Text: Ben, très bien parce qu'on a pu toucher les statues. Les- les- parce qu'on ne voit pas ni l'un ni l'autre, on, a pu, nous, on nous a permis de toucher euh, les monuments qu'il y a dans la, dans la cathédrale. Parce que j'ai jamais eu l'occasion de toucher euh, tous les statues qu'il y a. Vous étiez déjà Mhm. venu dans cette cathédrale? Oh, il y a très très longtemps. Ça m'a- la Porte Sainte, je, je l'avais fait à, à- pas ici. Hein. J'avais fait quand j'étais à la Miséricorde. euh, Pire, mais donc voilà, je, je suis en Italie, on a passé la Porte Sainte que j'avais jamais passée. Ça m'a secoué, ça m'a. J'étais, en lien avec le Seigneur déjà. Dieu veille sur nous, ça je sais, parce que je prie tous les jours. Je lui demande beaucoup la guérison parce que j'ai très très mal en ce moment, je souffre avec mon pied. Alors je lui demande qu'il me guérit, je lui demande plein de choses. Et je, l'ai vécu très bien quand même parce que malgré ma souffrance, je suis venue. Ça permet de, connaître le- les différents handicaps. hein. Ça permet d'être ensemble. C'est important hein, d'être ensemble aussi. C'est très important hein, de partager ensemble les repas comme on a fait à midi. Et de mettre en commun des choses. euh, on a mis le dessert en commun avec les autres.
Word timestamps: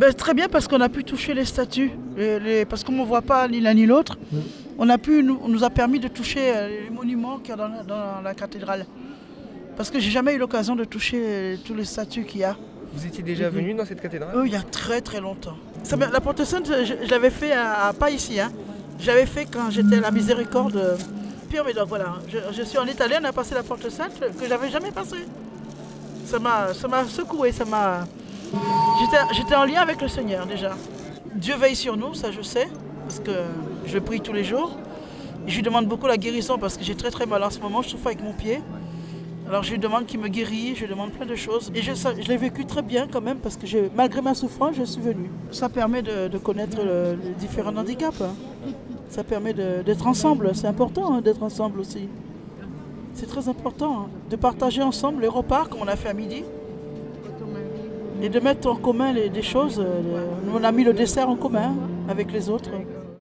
Ben, 0.00 0.14
très 0.14 0.32
bien 0.34 0.48
parce 0.48 0.66
qu'on 0.66 0.80
a 0.80 0.88
pu 0.88 1.04
toucher 1.04 1.34
les 1.34 1.44
statues. 1.44 1.90
Les- 2.16 2.40
les- 2.40 2.64
parce 2.64 2.82
qu'on 2.84 2.92
ne 2.92 3.04
voit 3.04 3.20
pas 3.22 3.46
ni 3.48 3.60
l'un 3.60 3.74
ni 3.74 3.84
l'autre, 3.86 4.16
on, 4.78 4.88
a 4.88 4.96
pu, 4.96 5.22
nous, 5.22 5.38
on 5.44 5.48
nous 5.48 5.62
a 5.62 5.68
permis 5.70 6.00
de 6.00 6.08
toucher 6.08 6.40
euh, 6.56 6.68
les 6.84 6.90
monuments 6.90 7.36
qu'il 7.38 7.50
y 7.50 7.52
a 7.52 7.56
dans 7.56 7.68
la, 7.68 7.82
dans 7.82 8.20
la 8.22 8.34
cathédrale. 8.34 8.86
Parce 9.76 9.90
que 9.90 9.98
j'ai 10.00 10.10
jamais 10.10 10.32
eu 10.34 10.38
l'occasion 10.38 10.74
de 10.74 10.84
toucher 10.84 11.20
euh, 11.22 11.56
tous 11.66 11.74
les 11.74 11.84
statues 11.84 12.24
qu'il 12.24 12.40
y 12.40 12.44
a. 12.44 12.56
Vous 12.94 13.04
étiez 13.06 13.22
déjà 13.22 13.50
Mhm. 13.50 13.56
venu 13.56 13.74
dans 13.74 13.84
cette 13.84 14.00
cathédrale? 14.00 14.32
Oh, 14.36 14.42
il 14.44 14.52
y 14.52 14.56
a 14.56 14.62
très 14.62 15.00
très 15.02 15.20
longtemps. 15.20 15.56
Ça 15.82 15.96
m'a- 15.98 16.08
la 16.10 16.20
Porte 16.20 16.44
Sainte, 16.44 16.66
je, 16.84 16.94
je 17.04 17.10
l'avais 17.10 17.30
fait 17.30 17.52
à, 17.52 17.88
à- 17.88 17.92
pas 17.92 18.10
ici. 18.10 18.40
Hein. 18.40 18.50
J'avais 18.98 19.26
fait 19.26 19.46
quand 19.52 19.70
j'étais 19.70 19.98
à 19.98 20.00
la 20.00 20.10
Miséricorde. 20.10 20.76
euh, 20.76 20.96
Pire, 21.50 21.64
mais 21.66 21.72
donc 21.74 21.88
voilà, 21.88 22.14
je, 22.28 22.38
je 22.56 22.62
suis 22.62 22.78
en 22.78 22.86
Italie, 22.86 23.14
on 23.20 23.24
a 23.24 23.32
passé 23.32 23.54
la 23.54 23.62
Porte 23.64 23.88
Sainte 23.90 24.12
que 24.20 24.46
j'avais 24.48 24.70
jamais 24.70 24.92
passée. 24.92 25.24
Ça 26.24 26.38
m'a 26.38 27.04
secoué, 27.08 27.50
ça 27.52 27.64
m'a. 27.64 28.06
J'étais, 29.32 29.54
en 29.54 29.64
lien 29.64 29.80
avec 29.80 30.00
le 30.02 30.08
Seigneur 30.08 30.46
déjà. 30.46 30.72
Dieu 31.34 31.56
veille 31.56 31.76
sur 31.76 31.96
nous, 31.96 32.14
ça 32.14 32.30
je 32.32 32.42
sais, 32.42 32.68
parce 33.04 33.20
que 33.20 33.30
je 33.86 33.98
prie 33.98 34.20
tous 34.20 34.32
les 34.32 34.44
jours. 34.44 34.76
Je 35.46 35.56
lui 35.56 35.62
demande 35.62 35.86
beaucoup 35.86 36.06
la 36.06 36.16
guérison 36.16 36.58
parce 36.58 36.76
que 36.76 36.84
j'ai 36.84 36.94
très 36.94 37.10
très 37.10 37.26
mal 37.26 37.42
en 37.42 37.50
ce 37.50 37.60
moment, 37.60 37.82
je 37.82 37.90
souffre 37.90 38.06
avec 38.08 38.22
mon 38.22 38.32
pied. 38.32 38.60
Alors 39.48 39.62
je 39.62 39.72
lui 39.72 39.78
demande 39.78 40.06
qu'il 40.06 40.20
me 40.20 40.28
guérit, 40.28 40.74
je 40.76 40.82
lui 40.82 40.88
demande 40.90 41.10
plein 41.10 41.26
de 41.26 41.34
choses. 41.34 41.72
Et 41.74 41.82
je, 41.82 41.92
l'ai 42.28 42.36
vécu 42.36 42.66
très 42.66 42.82
bien 42.82 43.08
quand 43.10 43.20
même 43.20 43.38
parce 43.38 43.56
que 43.56 43.66
malgré 43.96 44.20
ma 44.20 44.34
souffrance, 44.34 44.76
je 44.76 44.84
suis 44.84 45.00
venue. 45.00 45.30
Ça 45.50 45.68
permet 45.68 46.02
de, 46.02 46.38
connaître 46.38 46.76
le- 46.84 47.18
les 47.24 47.34
différents 47.34 47.74
handicaps. 47.76 48.20
hein. 48.20 48.34
Ça 49.08 49.24
permet 49.24 49.52
d'être 49.52 50.06
ensemble. 50.06 50.52
C'est 50.54 50.68
important 50.68 51.14
hein, 51.14 51.20
d'être 51.20 51.42
ensemble 51.42 51.80
aussi. 51.80 52.08
C'est 53.14 53.26
très 53.26 53.48
important 53.48 54.02
hein, 54.02 54.06
de 54.30 54.36
partager 54.36 54.82
ensemble 54.82 55.22
les 55.22 55.28
repas 55.28 55.64
comme 55.68 55.80
on 55.82 55.88
a 55.88 55.96
fait 55.96 56.10
à 56.10 56.14
midi. 56.14 56.44
Et 58.22 58.28
de 58.28 58.40
mettre 58.40 58.68
en 58.68 58.76
commun 58.76 59.12
des 59.14 59.42
choses. 59.42 59.80
euh, 59.80 60.26
on 60.54 60.62
a 60.62 60.72
mis 60.72 60.84
le 60.84 60.92
dessert 60.92 61.28
en 61.28 61.36
commun 61.36 61.74
avec 62.08 62.32
les 62.32 62.50
autres. 62.50 62.70